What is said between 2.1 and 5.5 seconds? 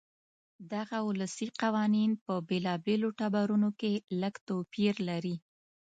په بېلابېلو ټبرونو کې لږ توپیر لري.